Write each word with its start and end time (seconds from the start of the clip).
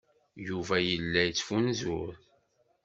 Yuba 0.47 0.75
yella 0.87 1.21
yettfunzur. 1.23 2.13